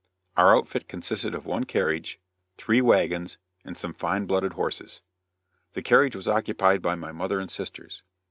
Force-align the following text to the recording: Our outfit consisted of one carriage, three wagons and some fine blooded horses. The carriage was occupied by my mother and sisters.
Our 0.35 0.55
outfit 0.57 0.87
consisted 0.87 1.35
of 1.35 1.45
one 1.45 1.65
carriage, 1.65 2.19
three 2.57 2.81
wagons 2.81 3.37
and 3.63 3.77
some 3.77 3.93
fine 3.93 4.25
blooded 4.25 4.53
horses. 4.53 5.01
The 5.73 5.83
carriage 5.83 6.15
was 6.15 6.27
occupied 6.27 6.81
by 6.81 6.95
my 6.95 7.11
mother 7.11 7.39
and 7.39 7.51
sisters. 7.51 8.01